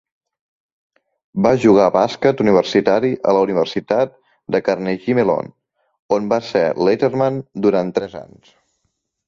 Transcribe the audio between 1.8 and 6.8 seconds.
a bàsquet universitari a la Universitat de Carnegie Mellon, on va ser